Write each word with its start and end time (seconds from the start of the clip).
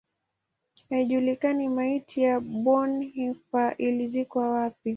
Haijulikani 0.89 1.69
maiti 1.69 2.21
ya 2.21 2.39
Bonhoeffer 2.39 3.75
ilizikwa 3.77 4.49
wapi. 4.51 4.89